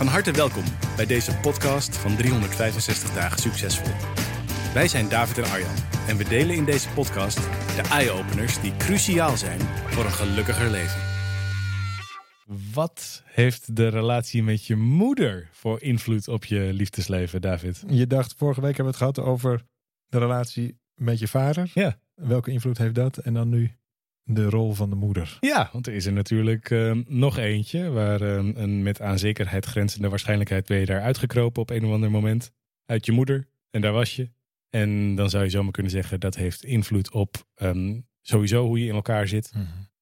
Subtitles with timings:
[0.00, 0.64] Van harte welkom
[0.96, 3.92] bij deze podcast van 365 dagen succesvol.
[4.74, 5.74] Wij zijn David en Arjan
[6.08, 7.36] en we delen in deze podcast
[7.76, 11.00] de eye-openers die cruciaal zijn voor een gelukkiger leven.
[12.72, 17.84] Wat heeft de relatie met je moeder voor invloed op je liefdesleven, David?
[17.86, 19.62] Je dacht, vorige week hebben we het gehad over
[20.06, 21.70] de relatie met je vader.
[21.74, 22.00] Ja.
[22.14, 23.16] Welke invloed heeft dat?
[23.16, 23.79] En dan nu
[24.34, 25.36] de rol van de moeder.
[25.40, 29.64] Ja, want er is er natuurlijk eh, nog eentje waar eh, een met aan zekerheid
[29.64, 32.52] grenzende waarschijnlijkheid ben je daar uitgekropen op een of ander moment
[32.86, 33.48] uit je moeder.
[33.70, 34.30] En daar was je.
[34.70, 38.86] En dan zou je zomaar kunnen zeggen dat heeft invloed op ehm, sowieso hoe je
[38.86, 39.52] in elkaar zit.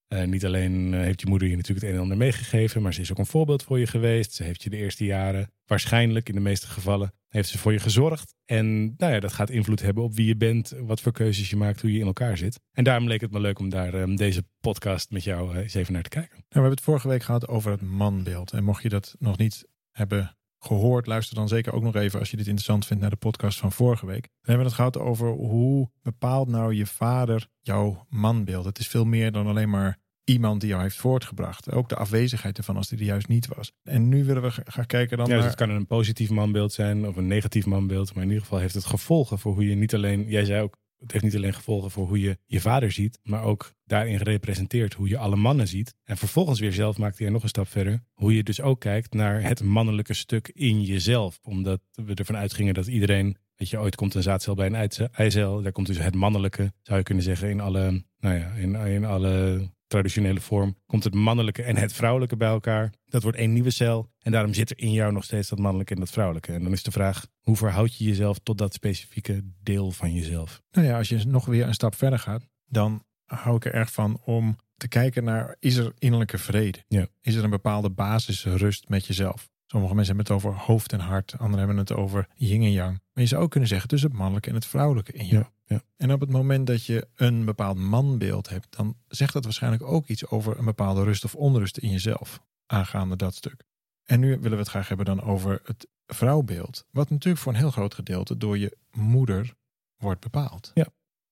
[0.08, 2.94] Uh, niet alleen uh, heeft je moeder je natuurlijk het een en ander meegegeven, maar
[2.94, 4.32] ze is ook een voorbeeld voor je geweest.
[4.32, 7.78] Ze heeft je de eerste jaren, waarschijnlijk in de meeste gevallen, heeft ze voor je
[7.78, 8.34] gezorgd.
[8.44, 11.56] En nou ja, dat gaat invloed hebben op wie je bent, wat voor keuzes je
[11.56, 12.60] maakt, hoe je in elkaar zit.
[12.72, 15.74] En daarom leek het me leuk om daar um, deze podcast met jou uh, eens
[15.74, 16.34] even naar te kijken.
[16.34, 18.52] Nou, we hebben het vorige week gehad over het manbeeld.
[18.52, 22.30] En mocht je dat nog niet hebben gehoord, luister dan zeker ook nog even als
[22.30, 24.22] je dit interessant vindt naar de podcast van vorige week.
[24.22, 28.64] Dan hebben we het gehad over hoe bepaalt nou je vader jouw manbeeld.
[28.64, 31.72] Het is veel meer dan alleen maar iemand die jou heeft voortgebracht.
[31.72, 33.72] Ook de afwezigheid ervan als die er juist niet was.
[33.82, 35.50] En nu willen we gaan kijken dan ja, dus naar...
[35.50, 38.14] het kan een positief manbeeld zijn of een negatief manbeeld.
[38.14, 40.24] Maar in ieder geval heeft het gevolgen voor hoe je niet alleen...
[40.28, 43.42] Jij zei ook, het heeft niet alleen gevolgen voor hoe je je vader ziet, maar
[43.42, 45.94] ook daarin representeert hoe je alle mannen ziet.
[46.04, 48.04] En vervolgens weer zelf maakt hij nog een stap verder.
[48.12, 51.38] Hoe je dus ook kijkt naar het mannelijke stuk in jezelf.
[51.42, 55.62] Omdat we ervan uitgingen dat iedereen, weet je, ooit komt een zaadcel bij een eicel.
[55.62, 59.04] Daar komt dus het mannelijke, zou je kunnen zeggen, in alle, nou ja, in, in
[59.04, 62.93] alle traditionele vorm, komt het mannelijke en het vrouwelijke bij elkaar.
[63.04, 64.10] Dat wordt één nieuwe cel.
[64.19, 66.53] En daarom zit er in jou nog steeds dat mannelijke en dat vrouwelijke.
[66.53, 70.62] En dan is de vraag, hoe verhoud je jezelf tot dat specifieke deel van jezelf?
[70.71, 73.93] Nou ja, als je nog weer een stap verder gaat, dan hou ik er erg
[73.93, 76.84] van om te kijken naar, is er innerlijke vrede?
[76.88, 77.06] Ja.
[77.21, 79.48] Is er een bepaalde basisrust met jezelf?
[79.66, 83.00] Sommige mensen hebben het over hoofd en hart, anderen hebben het over yin en yang.
[83.12, 85.43] Maar je zou ook kunnen zeggen tussen het mannelijke en het vrouwelijke in jou.
[85.43, 85.82] Ja, ja.
[85.96, 90.06] En op het moment dat je een bepaald manbeeld hebt, dan zegt dat waarschijnlijk ook
[90.06, 93.64] iets over een bepaalde rust of onrust in jezelf, aangaande dat stuk.
[94.04, 97.58] En nu willen we het graag hebben dan over het vrouwbeeld, wat natuurlijk voor een
[97.58, 99.54] heel groot gedeelte door je moeder
[99.96, 100.70] wordt bepaald.
[100.74, 100.86] Ja.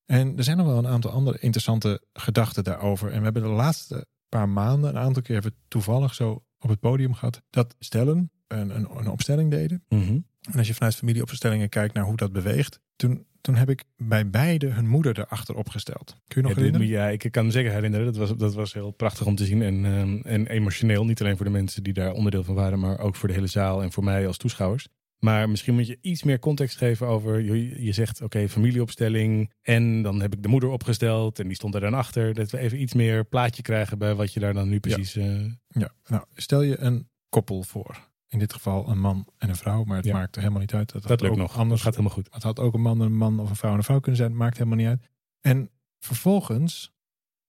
[0.05, 3.11] En er zijn nog wel een aantal andere interessante gedachten daarover.
[3.11, 6.81] En we hebben de laatste paar maanden een aantal keer even toevallig zo op het
[6.81, 9.85] podium gehad dat stellen een, een, een opstelling deden.
[9.89, 10.27] Mm -hmm.
[10.53, 14.31] En als je vanuit familieopstellingen kijkt naar hoe dat beweegt, toen, toen heb ik bij
[14.31, 16.17] beide hun moeder erachter opgesteld.
[16.29, 16.87] Kun je nog ja, herinneren?
[16.87, 18.07] Ja, ik kan me zeker herinneren.
[18.07, 21.05] Dat was, dat was heel prachtig om te zien en, um, en emotioneel.
[21.05, 23.47] Niet alleen voor de mensen die daar onderdeel van waren, maar ook voor de hele
[23.47, 24.89] zaal en voor mij als toeschouwers.
[25.19, 27.41] Maar misschien moet je iets meer context geven over.
[27.41, 29.53] Je, je zegt oké, okay, familieopstelling.
[29.63, 31.39] En dan heb ik de moeder opgesteld.
[31.39, 32.35] En die stond er dan achter.
[32.35, 35.13] Dat we even iets meer plaatje krijgen bij wat je daar dan nu precies.
[35.13, 35.53] Ja, uh...
[35.69, 35.93] ja.
[36.07, 38.09] nou stel je een koppel voor.
[38.37, 39.85] In dit geval een man en een vrouw.
[39.85, 40.13] Maar het Ja.
[40.13, 40.93] maakt er helemaal niet uit.
[40.93, 41.57] Dat, lukt ook nog.
[41.57, 42.35] Anders Dat gaat helemaal goed.
[42.35, 44.17] Het had ook een man en een man of een vrouw en een vrouw kunnen
[44.17, 44.31] zijn.
[44.31, 45.11] Het maakt helemaal niet uit.
[45.41, 46.93] En vervolgens,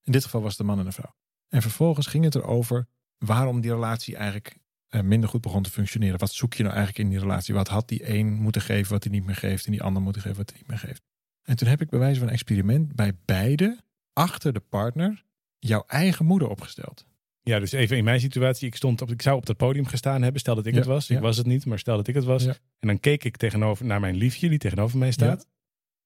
[0.04, 1.16] in dit geval was het een man en een vrouw.
[1.50, 2.88] En vervolgens ging het erover
[3.18, 6.20] waarom die relatie eigenlijk eh, minder goed begon te functioneren.
[6.20, 7.54] Wat zoek je nou eigenlijk in die relatie?
[7.54, 10.22] Wat had die een moeten geven wat hij niet meer geeft en die ander moeten
[10.22, 11.02] geven wat hij niet meer geeft?
[11.44, 13.80] En toen heb ik bij wijze van een experiment bij beide
[14.14, 15.26] achter de partner
[15.60, 17.07] jouw eigen moeder opgesteld.
[17.48, 18.68] Ja, dus even in mijn situatie.
[18.68, 20.40] Ik, stond op, ik zou op dat podium gestaan hebben.
[20.40, 21.10] Stel dat ik Ja, het was.
[21.10, 21.22] Ik ja.
[21.22, 22.44] was het niet, maar stel dat ik het was.
[22.44, 22.56] Ja.
[22.80, 25.48] En dan keek ik tegenover naar mijn liefje die tegenover mij staat.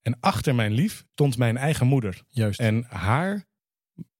[0.02, 2.22] En achter mijn lief stond mijn eigen moeder.
[2.30, 2.60] Juist.
[2.60, 3.46] En haar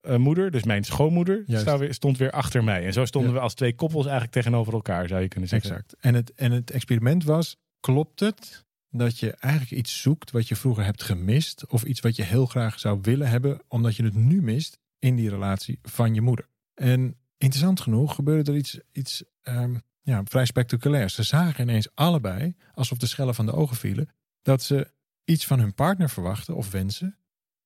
[0.02, 2.86] eh, moeder, dus mijn schoonmoeder, weer, stond weer achter mij.
[2.86, 5.70] En zo stonden we als twee koppels eigenlijk tegenover elkaar, zou je kunnen zeggen.
[5.70, 5.96] Exact.
[6.00, 10.56] En het, en het experiment was, klopt het dat je eigenlijk iets zoekt wat je
[10.56, 14.16] vroeger hebt gemist of iets wat je heel graag zou willen hebben, omdat je het
[14.16, 16.48] nu mist in die relatie van je moeder?
[16.74, 21.14] En interessant genoeg gebeurde er iets, iets ehm, ja, vrij spectaculairs.
[21.14, 24.10] Ze zagen ineens allebei, alsof de schellen van de ogen vielen,
[24.42, 24.92] dat ze
[25.24, 27.18] iets van hun partner verwachten of wensen,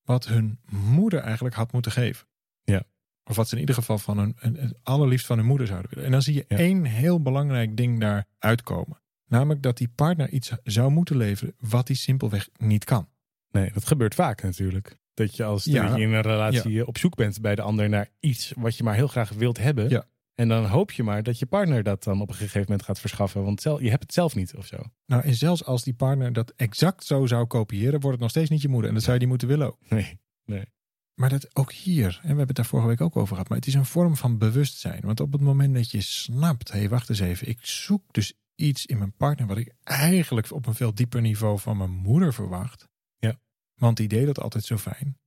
[0.04, 2.28] wat hun moeder eigenlijk had moeten geven.
[2.64, 2.84] Ja.
[3.24, 5.90] Of wat ze in ieder geval van hun, een- het allerliefst van hun moeder zouden
[5.90, 6.06] willen.
[6.06, 6.58] En dan zie je Ja.
[6.58, 9.02] één heel belangrijk ding daar uitkomen.
[9.28, 13.10] Namelijk dat die partner iets zou moeten leveren wat hij simpelweg niet kan.
[13.52, 14.98] Nee, dat gebeurt vaak natuurlijk.
[15.16, 15.96] Dat je als Ja.
[15.96, 18.96] je in een relatie op zoek bent bij de ander naar iets wat je maar
[18.96, 19.90] heel graag wilt hebben.
[19.90, 20.06] Ja.
[20.34, 23.00] En dan hoop je maar dat je partner dat dan op een gegeven moment gaat
[23.00, 23.44] verschaffen.
[23.44, 24.78] Want zel- je hebt het zelf niet of zo.
[25.06, 28.50] Nou, en zelfs als die partner dat exact zo zou kopiëren, wordt het nog steeds
[28.50, 28.88] niet je moeder.
[28.88, 29.80] En dat zou je die moeten willen ook.
[30.46, 30.66] Nee.
[31.20, 33.58] Maar dat ook hier, en we hebben het daar vorige week ook over gehad, maar
[33.58, 35.02] het is een vorm van bewustzijn.
[35.02, 38.34] Want op het moment dat je snapt, hé, hey, wacht eens even, ik zoek dus
[38.56, 42.34] iets in mijn partner wat ik eigenlijk op een veel dieper niveau van mijn moeder
[42.34, 42.88] verwacht.
[43.76, 45.18] Want die deed dat altijd zo fijn.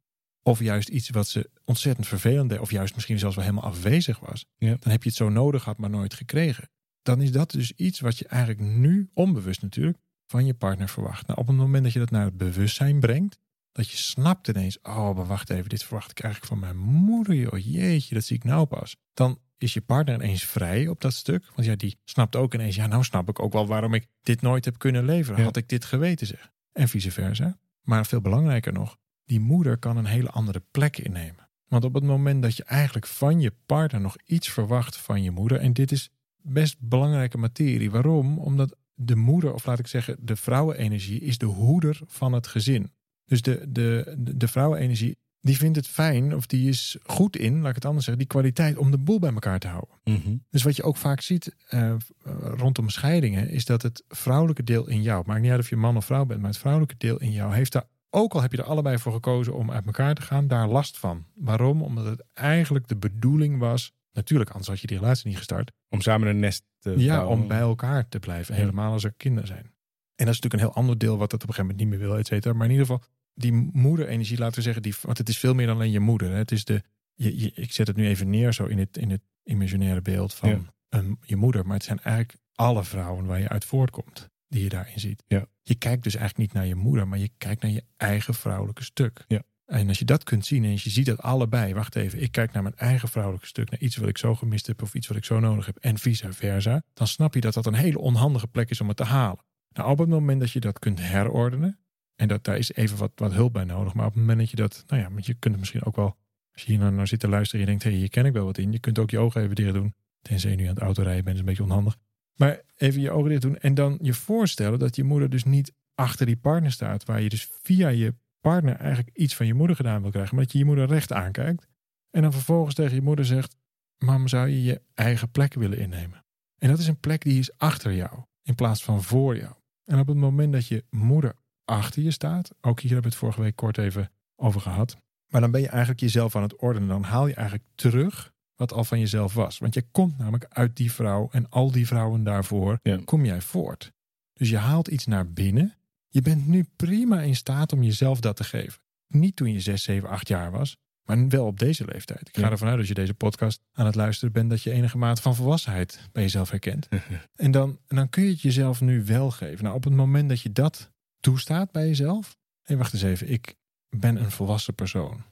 [0.42, 4.18] Of juist iets wat ze ontzettend vervelend deed, of juist misschien zelfs wel helemaal afwezig
[4.18, 4.44] was.
[4.56, 4.76] Ja.
[4.80, 6.70] Dan heb je het zo nodig gehad, maar nooit gekregen.
[7.02, 11.26] Dan is dat dus iets wat je eigenlijk nu, onbewust natuurlijk, van je partner verwacht.
[11.26, 13.38] Nou, op het moment dat je dat naar het bewustzijn brengt,
[13.72, 17.34] dat je snapt ineens, oh, maar wacht even, dit verwacht ik eigenlijk van mijn moeder,
[17.34, 18.96] joh, jeetje, dat zie ik nou pas.
[19.14, 21.44] Dan is je partner ineens vrij op dat stuk.
[21.54, 24.40] Want ja, die snapt ook ineens, ja, nou snap ik ook wel waarom ik dit
[24.40, 25.38] nooit heb kunnen leveren.
[25.38, 25.44] Ja.
[25.44, 26.50] Had ik dit geweten, zeg.
[26.72, 27.58] En vice versa.
[27.88, 31.48] Maar veel belangrijker nog, die moeder kan een hele andere plek innemen.
[31.68, 35.30] Want op het moment dat je eigenlijk van je partner nog iets verwacht van je
[35.30, 37.90] moeder, en dit is best belangrijke materie.
[37.90, 38.38] Waarom?
[38.38, 42.92] Omdat de moeder, of laat ik zeggen, de vrouwenenergie is de hoeder van het gezin.
[43.24, 47.68] Dus de, de, de, vrouwenenergie, die vindt het fijn, of die is goed in, laat
[47.68, 49.94] ik het anders zeggen, die kwaliteit om de boel bij elkaar te houden.
[50.04, 50.36] Mhm.
[50.50, 51.94] Dus wat je ook vaak ziet eh,
[52.42, 55.96] rondom scheidingen, is dat het vrouwelijke deel in jou, maakt niet uit of je man
[55.96, 58.58] of vrouw bent, maar het vrouwelijke deel in jou heeft daar, ook al heb je
[58.58, 61.24] er allebei voor gekozen om uit elkaar te gaan, daar last van.
[61.34, 61.82] Waarom?
[61.82, 66.00] Omdat het eigenlijk de bedoeling was, natuurlijk, anders had je die relatie niet gestart, Om
[66.00, 67.38] samen een nest te ja, bouwen.
[67.38, 68.54] om bij elkaar te blijven.
[68.54, 68.60] Ja.
[68.60, 69.72] Helemaal als er kinderen zijn.
[70.14, 72.00] En dat is natuurlijk een heel ander deel wat het op een gegeven moment niet
[72.00, 72.54] meer wil, et cetera.
[72.54, 73.02] Maar in ieder geval,
[73.38, 76.30] die moederenergie, laten we zeggen, die, want het is veel meer dan alleen je moeder.
[76.30, 76.36] Hè.
[76.36, 76.82] Het is de,
[77.14, 80.34] je, je- ik zet het nu even neer zo in het, in het imaginaire beeld
[80.34, 80.60] van Ja.
[80.88, 81.64] een, je moeder.
[81.66, 85.24] Maar het zijn eigenlijk alle vrouwen waar je uit voortkomt, die je daarin ziet.
[85.26, 85.46] Ja.
[85.62, 88.84] Je kijkt dus eigenlijk niet naar je moeder, maar je kijkt naar je eigen vrouwelijke
[88.84, 89.24] stuk.
[89.28, 89.42] Ja.
[89.66, 92.32] En als je dat kunt zien en als je ziet dat allebei, wacht even, ik
[92.32, 95.06] kijk naar mijn eigen vrouwelijke stuk, naar iets wat ik zo gemist heb of iets
[95.06, 97.98] wat ik zo nodig heb en vice versa, dan snap je dat dat een hele
[97.98, 99.44] onhandige plek is om het te halen.
[99.72, 101.78] Nou, op het moment dat je dat kunt herordenen,
[102.20, 104.50] en dat, daar is even wat, wat hulp bij nodig, maar op het moment dat
[104.50, 106.16] je dat, nou ja, want je kunt het misschien ook wel,
[106.52, 108.26] als je hier nou naar zit te luisteren en je denkt, hé, hey, hier ken
[108.26, 110.62] ik wel wat in, je kunt ook je ogen even dicht doen, tenzij je nu
[110.62, 111.96] aan het autorijden bent, is een beetje onhandig.
[112.34, 115.72] Maar even je ogen dicht doen en dan je voorstellen dat je moeder dus niet
[115.94, 119.76] achter die partner staat, waar je dus via je partner eigenlijk iets van je moeder
[119.76, 121.68] gedaan wil krijgen, maar dat je je moeder recht aankijkt
[122.10, 123.56] en dan vervolgens tegen je moeder zegt,
[123.98, 126.24] mam, zou je je eigen plek willen innemen?
[126.58, 129.54] En dat is een plek die is achter jou, in plaats van voor jou.
[129.84, 131.34] En op het moment dat je moeder
[131.68, 134.96] achter je staat, ook hier hebben we het vorige week kort even over gehad,
[135.28, 136.88] maar dan ben je eigenlijk jezelf aan het ordenen.
[136.88, 139.58] Dan haal je eigenlijk terug wat al van jezelf was.
[139.58, 142.98] Want je komt namelijk uit die vrouw en al die vrouwen daarvoor Ja.
[143.04, 143.92] kom jij voort.
[144.32, 145.76] Dus je haalt iets naar binnen.
[146.08, 148.80] Je bent nu prima in staat om jezelf dat te geven.
[149.06, 152.28] Niet toen je 6, 7, 8 jaar was, maar wel op deze leeftijd.
[152.28, 154.98] Ik ga ervan uit als je deze podcast aan het luisteren bent, dat je enige
[154.98, 156.88] mate van volwassenheid bij jezelf herkent.
[157.34, 159.64] en, dan, en dan kun je het jezelf nu wel geven.
[159.64, 162.36] Nou, op het moment dat je dat toestaat bij jezelf.
[162.62, 163.54] Hé, wacht eens even, ik
[163.88, 165.22] ben een volwassen persoon.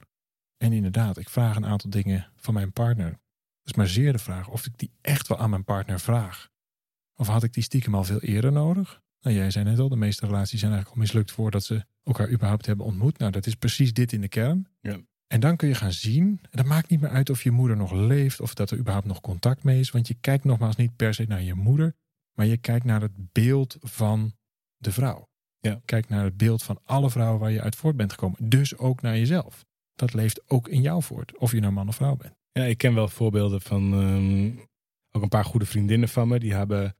[0.57, 3.09] En inderdaad, ik vraag een aantal dingen van mijn partner.
[3.09, 3.19] Dat
[3.63, 6.49] is maar zeer de vraag of ik die echt wel aan mijn partner vraag.
[7.15, 9.01] Of had ik die stiekem al veel eerder nodig?
[9.19, 12.29] Nou, jij zei net al, de meeste relaties zijn eigenlijk al mislukt voordat ze elkaar
[12.29, 13.17] überhaupt hebben ontmoet.
[13.17, 14.67] Nou, dat is precies dit in de kern.
[14.81, 14.99] Ja.
[15.27, 17.77] En dan kun je gaan zien, en dat maakt niet meer uit of je moeder
[17.77, 19.91] nog leeft of dat er überhaupt nog contact mee is.
[19.91, 21.95] Want je kijkt nogmaals niet per se naar je moeder,
[22.33, 24.35] maar je kijkt naar het beeld van
[24.77, 25.29] de vrouw.
[25.59, 25.81] Ja.
[25.85, 28.49] Kijk naar het beeld van alle vrouwen waar je uit voort bent gekomen.
[28.49, 29.65] Dus ook naar jezelf.
[29.95, 32.33] Dat leeft ook in jou voort, of je nou man of vrouw bent.
[32.51, 34.65] Ja, ik ken wel voorbeelden van ehm,
[35.11, 36.39] ook een paar goede vriendinnen van me.
[36.39, 36.95] Die, hebben,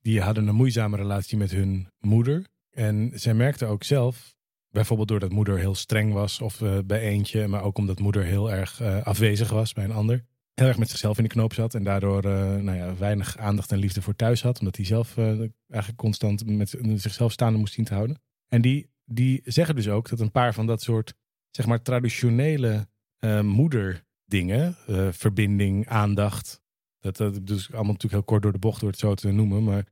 [0.00, 2.46] die hadden een moeizame relatie met hun moeder.
[2.70, 4.34] En zij merkte ook zelf,
[4.70, 8.52] bijvoorbeeld doordat moeder heel streng was of eh, bij eentje, maar ook omdat moeder heel
[8.52, 10.24] erg eh, afwezig was bij een ander.
[10.60, 13.72] Heel erg met zichzelf in de knoop zat en daardoor eh, nou ja, weinig aandacht
[13.72, 14.58] en liefde voor thuis had.
[14.58, 15.26] Omdat hij zelf eh,
[15.68, 18.20] eigenlijk constant met zichzelf staande moest zien te houden.
[18.48, 21.14] En die, die zeggen dus ook dat een paar van dat soort,
[21.50, 24.76] zeg maar, traditionele eh, moederdingen,
[25.12, 26.62] verbinding, aandacht.
[27.00, 29.64] Dat, dat dus allemaal natuurlijk heel kort door de bocht door het zo te noemen.
[29.64, 29.86] Maar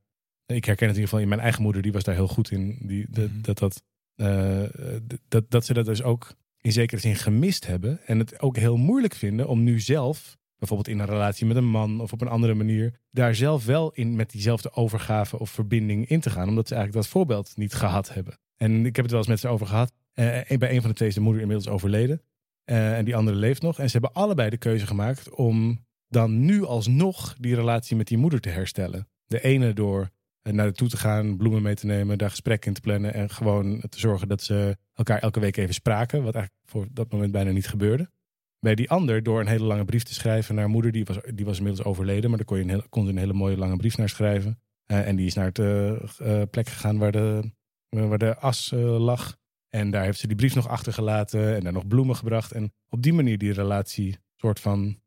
[0.46, 2.50] ik herken het in ieder geval in mijn eigen moeder, die was daar heel goed
[2.50, 2.78] in.
[2.82, 3.42] Die, dat, Mhm.
[3.42, 3.82] dat, dat,
[5.28, 8.06] dat, dat ze dat dus ook in zekere zin gemist hebben.
[8.06, 10.36] En het ook heel moeilijk vinden om nu zelf,
[10.68, 13.92] bijvoorbeeld in een relatie met een man of op een andere manier, daar zelf wel
[13.92, 16.48] in met diezelfde overgave of verbinding in te gaan.
[16.48, 18.38] Omdat ze eigenlijk dat voorbeeld niet gehad hebben.
[18.56, 19.92] En ik heb het wel eens met ze over gehad.
[20.12, 22.22] Eh, bij een van de twee is de moeder inmiddels overleden.
[22.64, 23.78] Eh, en die andere leeft nog.
[23.78, 28.18] En ze hebben allebei de keuze gemaakt om dan nu alsnog die relatie met die
[28.18, 29.08] moeder te herstellen.
[29.26, 30.10] De ene door
[30.42, 33.14] eh, naar de toe te gaan, bloemen mee te nemen, daar gesprekken in te plannen
[33.14, 36.22] en gewoon te zorgen dat ze elkaar elke week even spraken.
[36.22, 38.10] Wat eigenlijk voor dat moment bijna niet gebeurde.
[38.64, 40.92] Bij die ander door een hele lange brief te schrijven naar moeder.
[40.92, 43.32] Die was, die was inmiddels overleden, maar daar kon je een hele, kon een hele
[43.32, 44.60] mooie lange brief naar schrijven.
[44.86, 47.50] Eh, en die is naar het eh, eh, plek gegaan waar de,
[47.88, 49.36] waar de as lag.
[49.68, 52.52] En daar heeft ze die brief nog achtergelaten en daar nog bloemen gebracht.
[52.52, 55.02] En op die manier die relatie soort van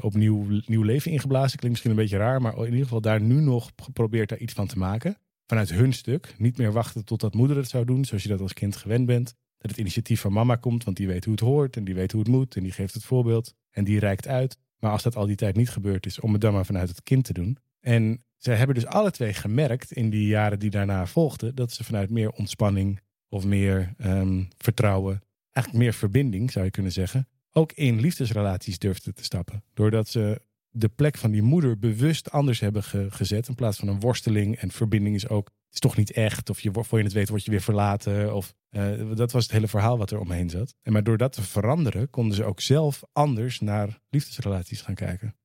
[0.00, 1.58] opnieuw nieuw leven ingeblazen.
[1.58, 4.52] Klinkt misschien een beetje raar, maar in ieder geval daar nu nog geprobeerd daar iets
[4.52, 5.18] van te maken.
[5.46, 6.34] Vanuit hun stuk.
[6.38, 9.34] Niet meer wachten totdat moeder het zou doen, zoals je dat als kind gewend bent.
[9.66, 12.12] Dat het initiatief van mama komt, want die weet hoe het hoort en die weet
[12.12, 14.58] hoe het moet en die geeft het voorbeeld en die reikt uit.
[14.78, 17.02] Maar als dat al die tijd niet gebeurd is, om het dan maar vanuit het
[17.02, 17.58] kind te doen.
[17.80, 21.84] En zij hebben dus alle twee gemerkt in die jaren die daarna volgden, dat ze
[21.84, 27.72] vanuit meer ontspanning of meer ehm, vertrouwen, eigenlijk meer verbinding zou je kunnen zeggen, ook
[27.72, 29.62] in liefdesrelaties durfden te stappen.
[29.74, 30.40] Doordat ze
[30.76, 33.48] de plek van die moeder bewust anders hebben ge- gezet.
[33.48, 36.50] In plaats van een worsteling en verbinding is ook, het is toch niet echt.
[36.50, 38.34] Of je, voor je het weet word je weer verlaten.
[38.34, 40.74] Of, eh, dat was het hele verhaal wat er omheen zat.
[40.82, 45.36] En maar door dat te veranderen, konden ze ook zelf anders naar liefdesrelaties gaan kijken.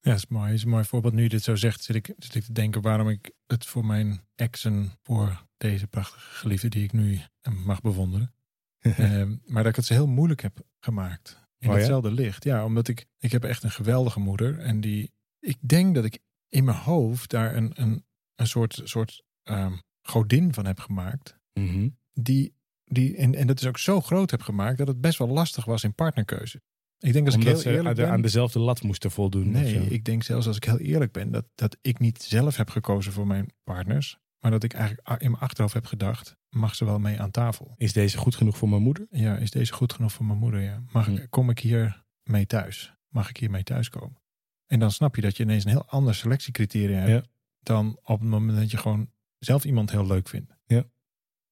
[0.00, 0.46] Ja, dat is mooi.
[0.46, 1.14] Dat is een mooi voorbeeld.
[1.14, 3.84] Nu je dit zo zegt, zit ik, zit ik te denken waarom ik het voor
[3.86, 7.20] mijn exen, voor deze prachtige geliefde die ik nu
[7.64, 8.32] mag bewonderen.
[8.78, 11.47] Ehm, maar dat ik het ze heel moeilijk heb gemaakt.
[11.58, 11.78] In Oh ja?
[11.78, 12.44] hetzelfde licht.
[12.44, 14.58] Ja, omdat ik, ik heb echt een geweldige moeder.
[14.58, 19.22] En die, ik denk dat ik in mijn hoofd daar een, een, een soort, soort
[19.42, 21.38] ehm, godin van heb gemaakt.
[21.52, 21.88] Mhm.
[22.12, 25.28] Die, die, en, en dat is ook zo groot heb gemaakt dat het best wel
[25.28, 26.60] lastig was in partnerkeuze.
[26.98, 29.50] Ik denk als Omdat ik ze heel aan, eerlijk ben, aan dezelfde lat moesten voldoen.
[29.50, 32.70] Nee, ik denk zelfs als ik heel eerlijk ben, dat, dat ik niet zelf heb
[32.70, 34.18] gekozen voor mijn partners.
[34.40, 37.74] Maar dat ik eigenlijk in mijn achterhoofd heb gedacht, mag ze wel mee aan tafel?
[37.76, 39.06] Is deze goed genoeg voor mijn moeder?
[39.10, 40.60] Ja, is deze goed genoeg voor mijn moeder?
[40.60, 40.82] Ja.
[40.92, 41.30] Mag, ik-.
[41.30, 42.94] Kom ik hier mee thuis?
[43.08, 44.22] Mag ik hier mee thuiskomen?
[44.66, 47.30] En dan snap je dat je ineens een heel ander selectiecriterium hebt Ja.
[47.60, 50.52] dan op het moment dat je gewoon zelf iemand heel leuk vindt.
[50.64, 50.84] Ja.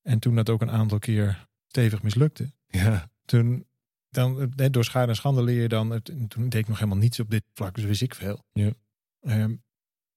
[0.03, 3.11] En toen dat ook een aantal keer stevig mislukte, Ja.
[3.25, 3.67] toen,
[4.09, 6.99] dan, eh, door schade en schande leer je dan, het- toen deed ik nog helemaal
[6.99, 8.45] niets op dit vlak, dus wist ik veel.
[8.53, 8.71] Ja.
[9.21, 9.49] Ehm,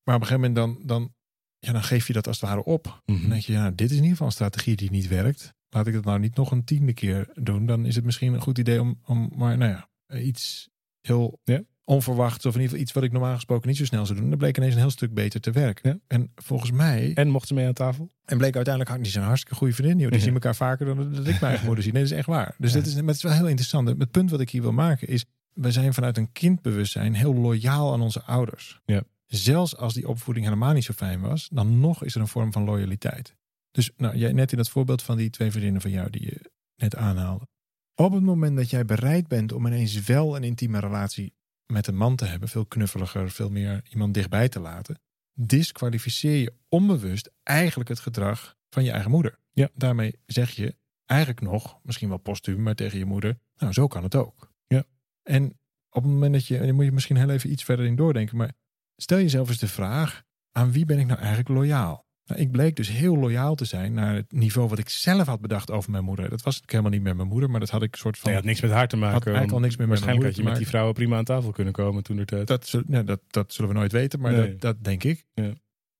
[0.03, 1.13] maar op een gegeven moment dan, dan,
[1.59, 3.01] ja, dan geef je dat als het ware op.
[3.05, 3.19] Mhm.
[3.21, 5.53] Dan denk je, ja, dit is in ieder geval een strategie die niet werkt.
[5.69, 7.65] Laat ik het nou niet nog een tiende keer doen.
[7.65, 10.69] Dan is het misschien een goed idee om, om maar nou ja, iets
[11.01, 11.61] heel Ja.
[11.83, 14.29] onverwachts, of in ieder geval iets wat ik normaal gesproken niet zo snel zou doen.
[14.29, 15.89] Dat bleek ineens een heel stuk beter te werken.
[15.89, 15.99] Ja.
[16.17, 18.11] En volgens mij, En mochten ze mee aan tafel?
[18.25, 19.99] en bleek uiteindelijk, die zijn hartstikke goede vriendin.
[19.99, 20.09] joh.
[20.09, 20.23] Die Ja.
[20.25, 21.93] zien elkaar vaker dan dat ik mijn eigen moeder zie.
[21.93, 22.55] Nee, dat is echt waar.
[22.57, 23.87] Dus dat is, maar het is wel heel interessant.
[23.87, 27.93] Het punt wat ik hier wil maken is, we zijn vanuit een kindbewustzijn heel loyaal
[27.93, 28.79] aan onze ouders.
[28.85, 29.03] Ja.
[29.29, 32.51] Zelfs als die opvoeding helemaal niet zo fijn was, dan nog is er een vorm
[32.51, 33.35] van loyaliteit.
[33.71, 36.51] Dus nou, jij net in dat voorbeeld van die twee vriendinnen van jou die je
[36.75, 37.47] net aanhaalde.
[37.95, 41.33] Op het moment dat jij bereid bent om ineens wel een intieme relatie
[41.65, 45.01] met een man te hebben, veel knuffeliger, veel meer iemand dichtbij te laten,
[45.33, 49.39] disqualificeer je onbewust eigenlijk het gedrag van je eigen moeder.
[49.51, 49.69] Ja.
[49.73, 54.03] Daarmee zeg je eigenlijk nog, misschien wel postuum, maar tegen je moeder, nou zo kan
[54.03, 54.51] het ook.
[54.67, 54.83] Ja.
[55.23, 55.59] En
[55.89, 57.95] op het moment dat je, en dan moet je misschien heel even iets verder in
[57.95, 58.53] doordenken, maar
[59.01, 62.07] stel jezelf eens de vraag, aan wie ben ik nou eigenlijk loyaal?
[62.25, 65.41] Nou, ik bleek dus heel loyaal te zijn naar het niveau wat ik zelf had
[65.41, 66.29] bedacht over mijn moeder.
[66.29, 68.29] Dat was natuurlijk helemaal niet met mijn moeder, maar dat had ik soort van...
[68.29, 69.13] Nee, had niks met haar te maken.
[69.13, 71.17] Had eigenlijk al niks meer met Waarschijnlijk mijn had je met moeder die vrouwen prima
[71.17, 72.47] aan tafel kunnen komen toen er tijd.
[72.47, 74.49] Dat, zul- dat, dat zullen we nooit weten, maar Nee.
[74.49, 75.25] dat, dat denk ik.
[75.33, 75.53] Ja.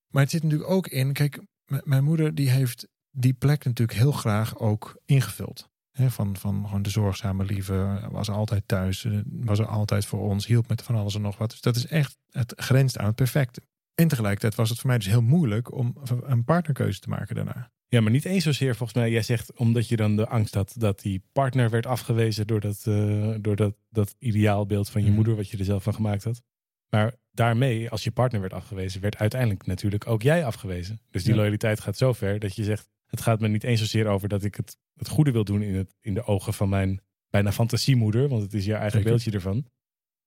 [0.07, 1.39] Maar het zit natuurlijk ook in, kijk,
[1.83, 5.69] mijn moeder die heeft die plek natuurlijk heel graag ook ingevuld.
[5.91, 10.45] Van, van gewoon de zorgzame lieve, was altijd thuis, eh, was er altijd voor ons,
[10.45, 11.49] hielp met van alles en nog wat.
[11.49, 13.61] Dus dat is echt, het grenst aan het perfecte.
[13.95, 17.71] En tegelijkertijd was het voor mij dus heel moeilijk om een partnerkeuze te maken daarna.
[17.87, 19.11] Ja, maar niet eens zozeer volgens mij.
[19.11, 22.81] Jij zegt omdat je dan de angst had dat die partner werd afgewezen door dat,
[22.87, 25.15] eh, door dat, dat ideaalbeeld van je Mhm.
[25.15, 26.41] moeder, wat je er zelf van gemaakt had.
[26.89, 30.99] Maar daarmee, als je partner werd afgewezen, werd uiteindelijk natuurlijk ook jij afgewezen.
[31.11, 31.37] Dus die Ja.
[31.39, 34.43] loyaliteit gaat zo ver dat je zegt: het gaat me niet eens zozeer over dat
[34.43, 38.27] ik het, het goede wil doen in, het, in de ogen van mijn bijna fantasiemoeder,
[38.27, 39.07] want het is je eigen Zeker.
[39.07, 39.65] beeldje ervan.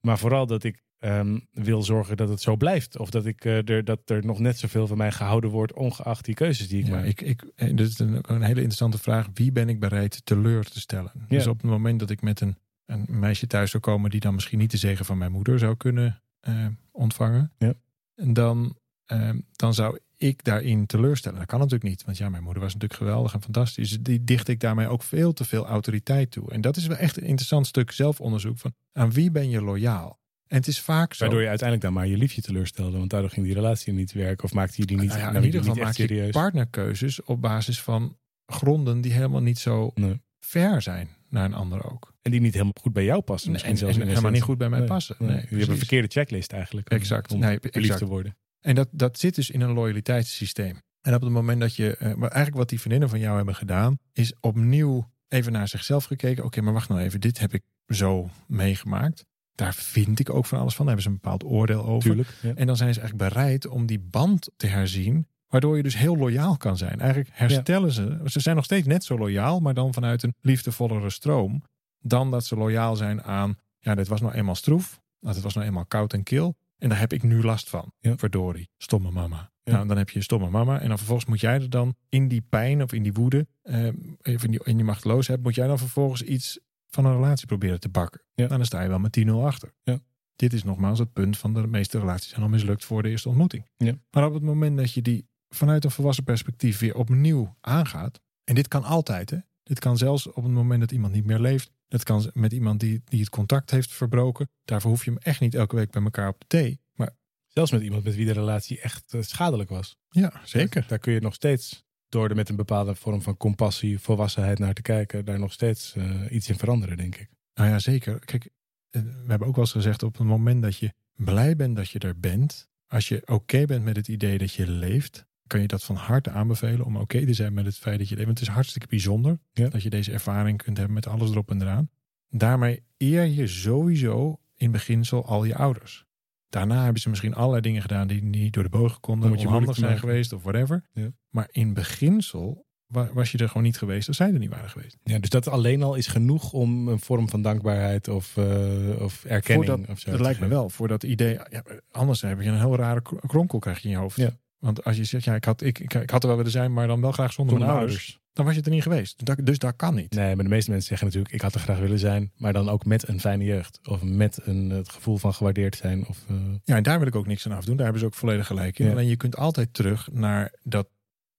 [0.01, 2.99] Maar vooral dat ik ehm, wil zorgen dat het zo blijft.
[2.99, 6.25] Of dat, ik, eh, er, dat er nog net zoveel van mij gehouden wordt, ongeacht
[6.25, 7.05] die keuzes die ik Ja, maak.
[7.05, 9.29] ik, ik, en dit is een, een hele interessante vraag.
[9.35, 11.13] Wie ben ik bereid teleur te stellen?
[11.29, 14.11] Dus op het moment dat ik met een, een meisje thuis zou komen...
[14.11, 17.53] die dan misschien niet de zegen van mijn moeder zou kunnen eh, ontvangen...
[17.59, 17.75] Ja.
[18.15, 21.39] En dan, eh, dan zou ik daarin teleurstellen.
[21.39, 22.05] Dat kan natuurlijk niet.
[22.05, 23.99] Want ja, mijn moeder was natuurlijk geweldig en fantastisch.
[24.01, 26.51] Die dicht ik daarmee ook veel te veel autoriteit toe.
[26.51, 28.59] En dat is wel echt een interessant stuk zelfonderzoek.
[28.59, 30.21] Van aan wie ben je loyaal?
[30.47, 31.25] En het is vaak zo...
[31.25, 32.99] Waardoor je uiteindelijk dan maar je liefje teleurstelde.
[32.99, 34.45] Want daardoor ging die relatie niet werken.
[34.45, 36.31] Of maakte je die niet, Nou ja, nam in ieder geval maak je serieus.
[36.31, 40.21] partnerkeuzes op basis van gronden die helemaal niet zo Nee.
[40.39, 42.13] fair zijn naar een ander ook.
[42.23, 43.47] En die niet helemaal goed bij jou passen.
[43.47, 45.17] En, Misschien en zelfs in helemaal niet goed bij mij Nee, passen.
[45.19, 45.29] nee.
[45.29, 46.91] Nee, je hebt een verkeerde checklist eigenlijk.
[46.91, 47.33] om- Exact.
[47.33, 47.99] Om Nee, exact.
[47.99, 48.37] te worden.
[48.63, 50.77] En dat, dat zit dus in een loyaliteitssysteem.
[51.01, 53.99] En op het moment dat je, maar eigenlijk wat die vriendinnen van jou hebben gedaan,
[54.13, 56.45] is opnieuw even naar zichzelf gekeken.
[56.45, 59.25] Oké, maar wacht nou even, dit heb ik zo meegemaakt.
[59.55, 60.87] Daar vind ik ook van alles van.
[60.87, 62.09] Daar hebben ze een bepaald oordeel over.
[62.11, 62.29] Tuurlijk.
[62.43, 62.55] Ja.
[62.55, 65.27] En dan zijn ze eigenlijk bereid om die band te herzien.
[65.49, 67.01] Waardoor je dus heel loyaal kan zijn.
[67.01, 68.21] Eigenlijk herstellen ze.
[68.25, 69.61] Ze zijn nog steeds net zo loyaal.
[69.61, 71.63] Maar dan vanuit een liefdevollere stroom.
[72.01, 73.59] Dan dat ze loyaal zijn aan.
[73.79, 75.01] Ja, dit was nou eenmaal stroef.
[75.21, 76.57] Het was nou eenmaal koud en kil.
[76.83, 77.93] En daar heb ik nu last van.
[77.99, 78.17] Ja.
[78.17, 78.69] Verdorie.
[78.77, 79.51] Stomme mama.
[79.63, 79.73] Ja.
[79.73, 80.81] Nou, dan heb je een stomme mama.
[80.81, 83.47] En dan vervolgens moet jij er dan in die pijn of in die woede.
[83.63, 83.87] Eh,
[84.35, 85.43] of in die, in die machteloosheid.
[85.43, 88.21] Moet jij dan vervolgens iets van een relatie proberen te bakken.
[88.35, 88.45] Ja.
[88.45, 89.75] Nou, dan sta je wel met 10-0 achter.
[89.83, 89.99] Ja.
[90.37, 93.29] Dit is nogmaals het punt van de meeste relaties zijn al mislukt voor de eerste
[93.29, 93.67] ontmoeting.
[93.77, 93.95] Ja.
[94.11, 98.21] Maar op het moment dat je die vanuit een volwassen perspectief weer opnieuw aangaat.
[98.45, 99.39] En dit kan altijd hè.
[99.63, 101.71] Dit kan zelfs op het moment dat iemand niet meer leeft.
[101.93, 104.51] Dat kan met iemand die, die het contact heeft verbroken.
[104.65, 106.81] Daarvoor hoef je hem echt niet elke week bij elkaar op de thee.
[106.93, 109.97] Maar Zelfs met iemand met wie de relatie echt eh, schadelijk was.
[110.09, 110.85] ja, zeker.
[110.89, 114.75] Daar kun je nog steeds, door er met een bepaalde vorm van compassie, volwassenheid naar
[114.75, 117.31] te kijken, daar nog steeds eh, iets in veranderen, denk ik.
[117.55, 118.19] Nou ja, zeker.
[118.19, 118.49] Kijk,
[118.91, 121.91] eh, we hebben ook wel eens gezegd op het moment dat je blij bent dat
[121.91, 122.69] je er bent.
[122.87, 125.27] Als je oké bent met het idee dat je leeft.
[125.53, 128.17] Kan je dat van harte aanbevelen om oké te zijn met het feit dat je.
[128.17, 129.69] Want het is hartstikke bijzonder Ja.
[129.69, 131.91] dat je deze ervaring kunt hebben met alles erop en eraan.
[132.29, 136.05] Daarmee eer je sowieso in beginsel al je ouders.
[136.49, 139.25] Daarna hebben ze misschien allerlei dingen gedaan die niet door de bogen konden.
[139.27, 140.89] Om het je moeilijk zijn geweest of whatever.
[140.93, 141.11] Ja.
[141.31, 144.71] Maar in beginsel wa- was je er gewoon niet geweest als zij er niet waren
[144.71, 144.99] geweest.
[145.05, 149.25] Ja, dus dat alleen al is genoeg om een vorm van dankbaarheid of, eh, of
[149.25, 150.69] erkenning Voordat- of zo Dat lijkt me wel.
[150.71, 151.33] Voor dat idee.
[151.51, 154.17] Ja, anders heb je een heel rare kr- kronkel krijg je in je hoofd.
[154.17, 154.31] Ja.
[154.63, 156.73] Want als je zegt, ja, ik had, ik, ik, ik had er wel willen zijn,
[156.73, 158.21] maar dan wel graag zonder, mijn ouders.
[158.33, 159.25] Dan was je er niet geweest.
[159.27, 160.15] Dat- Dus dat kan niet.
[160.15, 162.69] Nee, maar de meeste mensen zeggen natuurlijk, ik had er graag willen zijn, maar dan
[162.69, 163.81] ook met een fijne jeugd.
[163.89, 166.07] Of met een, het gevoel van gewaardeerd zijn.
[166.07, 167.75] Of, eh, Ja, en daar wil ik ook niks aan afdoen.
[167.75, 168.87] Daar hebben ze ook volledig gelijk in.
[168.87, 168.93] Ja.
[168.93, 170.89] Alleen je kunt altijd terug naar dat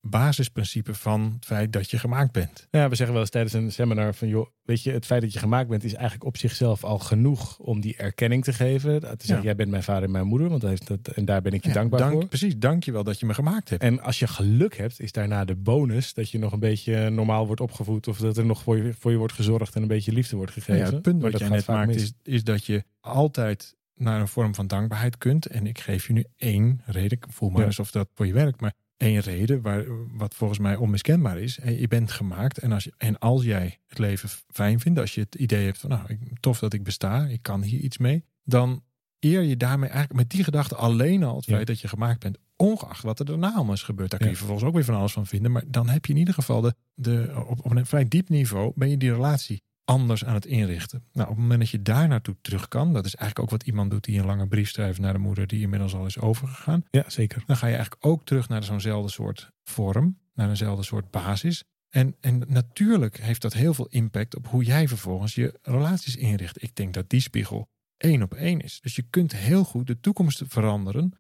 [0.07, 2.67] basisprincipe van het feit dat je gemaakt bent.
[2.72, 5.33] Ja, we zeggen wel eens tijdens een seminar van joh, weet je, het feit dat
[5.33, 9.00] je gemaakt bent is eigenlijk op zichzelf al genoeg om die erkenning te geven.
[9.01, 9.41] Te zeggen, Ja.
[9.43, 11.67] jij bent mijn vader en mijn moeder, want heeft dat, en daar ben ik je
[11.67, 12.27] Ja, dankbaar dank, voor.
[12.27, 13.81] Precies, dank je wel dat je me gemaakt hebt.
[13.81, 17.46] En als je geluk hebt, is daarna de bonus dat je nog een beetje normaal
[17.46, 20.11] wordt opgevoed of dat er nog voor je, voor je wordt gezorgd en een beetje
[20.11, 20.74] liefde wordt gegeven.
[20.75, 24.20] Nou ja, het punt wat dat jij net maakt is, is dat je altijd naar
[24.22, 25.46] een vorm van dankbaarheid kunt.
[25.46, 27.11] En ik geef je nu één reden.
[27.18, 27.68] Ik voel maar Ja.
[27.68, 28.61] alsof dat voor je werkt.
[28.61, 29.83] Maar één reden waar,
[30.18, 31.59] wat volgens mij onmiskenbaar is.
[31.63, 32.57] Je bent gemaakt.
[32.57, 35.00] En als, je, en als jij het leven fijn vindt.
[35.00, 37.25] Als je het idee hebt van nou, ik- tof dat ik besta.
[37.25, 38.25] Ik kan hier iets mee.
[38.44, 38.83] Dan
[39.20, 41.55] eer je daarmee eigenlijk met die gedachte alleen al het Ja.
[41.55, 42.37] feit dat je gemaakt bent.
[42.55, 44.09] Ongeacht wat er daarna allemaal is gebeurd.
[44.09, 44.39] Daar kun je Ja.
[44.39, 45.51] vervolgens ook weer van alles van vinden.
[45.51, 48.72] Maar dan heb je in ieder geval de, de, op, op een vrij diep niveau
[48.75, 51.03] ben je die relatie anders aan het inrichten.
[51.11, 53.67] Nou, op het moment dat je daar naartoe terug kan, dat is eigenlijk ook wat
[53.67, 56.83] iemand doet die een lange brief schrijft naar de moeder die inmiddels al is overgegaan.
[56.89, 57.43] Ja, zeker.
[57.46, 61.63] Dan ga je eigenlijk ook terug naar zo'nzelfde soort vorm, naar eenzelfde soort basis.
[61.89, 66.63] En, en natuurlijk heeft dat heel veel impact op hoe jij vervolgens je relaties inricht.
[66.63, 67.67] Ik denk dat die spiegel
[67.98, 68.79] één op één is.
[68.81, 71.13] Dus je kunt heel goed de toekomst veranderen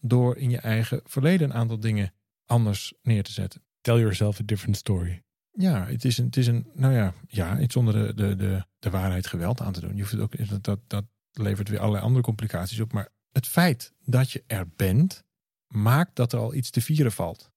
[0.00, 2.12] door in je eigen verleden een aantal dingen
[2.46, 3.62] anders neer te zetten.
[3.80, 5.22] Tell yourself a different story.
[5.52, 8.64] Ja, het is een, het is een nou ja, ja, iets zonder de, de, de,
[8.78, 9.94] de waarheid geweld aan te doen.
[9.94, 12.92] Je hoeft het ook, dat, dat, dat levert weer allerlei andere complicaties op.
[12.92, 15.24] Maar het feit dat je er bent,
[15.66, 17.50] maakt dat er al iets te vieren valt.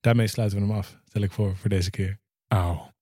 [0.00, 2.20] Daarmee sluiten we hem af, stel ik voor, voor deze keer.
[2.48, 2.92] Auw.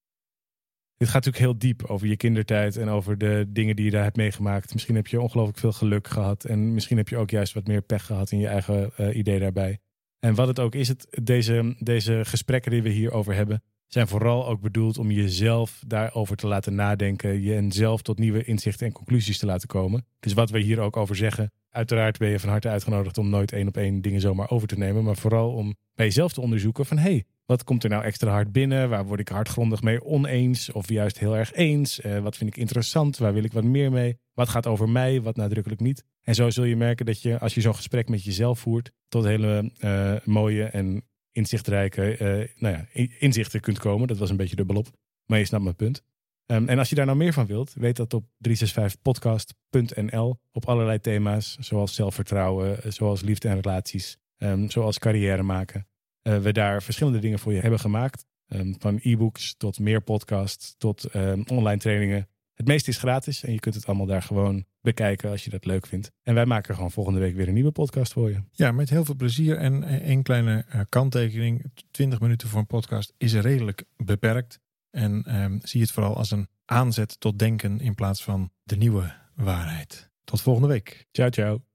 [0.97, 4.03] Dit gaat natuurlijk heel diep over je kindertijd en over de dingen die je daar
[4.03, 4.73] hebt meegemaakt.
[4.73, 7.83] Misschien heb je ongelooflijk veel geluk gehad en misschien heb je ook juist wat meer
[7.83, 9.79] pech gehad in je eigen eh, idee daarbij.
[10.19, 14.49] En wat het ook is, het, deze, deze gesprekken die we hierover hebben, zijn vooral
[14.49, 17.43] ook bedoeld om jezelf daarover te laten nadenken.
[17.43, 20.07] Je en zelf tot nieuwe inzichten en conclusies te laten komen.
[20.21, 21.53] Dus wat we hier ook over zeggen.
[21.71, 24.79] Uiteraard ben je van harte uitgenodigd om nooit één op één dingen zomaar over te
[24.79, 25.05] nemen.
[25.05, 28.31] Maar vooral om bij jezelf te onderzoeken van hé, hey, wat komt er nou extra
[28.31, 28.89] hard binnen?
[28.89, 30.73] Waar word ik hardgrondig mee oneens?
[30.73, 32.01] Of juist heel erg eens?
[32.01, 33.19] Eh, wat vind ik interessant?
[33.19, 34.19] Waar wil ik wat meer mee?
[34.35, 35.23] Wat gaat over mij?
[35.23, 36.05] Wat nadrukkelijk niet?
[36.23, 39.25] En zo zul je merken dat je, als je zo'n gesprek met jezelf voert, tot
[39.25, 44.09] hele eh, mooie en inzichtrijke eh, nou ja, in- inzichten kunt komen.
[44.09, 44.87] Dat was een beetje dubbelop.
[45.27, 46.03] Maar je snapt mijn punt.
[46.47, 51.01] Ehm, en als je daar nou meer van wilt, weet dat op 365podcast.nl op allerlei
[51.01, 55.87] thema's, zoals zelfvertrouwen, eh, zoals liefde en relaties, ehm, zoals carrière maken.
[56.23, 58.27] eh, we daar verschillende dingen voor je hebben gemaakt.
[58.47, 61.11] Ehm, van e-books tot meer podcasts, tot
[61.51, 62.29] online trainingen.
[62.55, 65.65] Het meeste is gratis en je kunt het allemaal daar gewoon bekijken als je dat
[65.65, 66.11] leuk vindt.
[66.23, 68.43] En wij maken gewoon volgende week weer een nieuwe podcast voor je.
[68.53, 69.57] Ja, met heel veel plezier.
[69.57, 71.73] En één kleine eh, kanttekening.
[71.91, 74.61] 20 minuten voor een podcast is redelijk beperkt.
[74.91, 79.15] En ehm, zie het vooral als een aanzet tot denken in plaats van de nieuwe
[79.35, 80.11] waarheid.
[80.25, 81.07] Tot volgende week.
[81.11, 81.72] Ciao, ciao.